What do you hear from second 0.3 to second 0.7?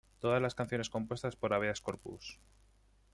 las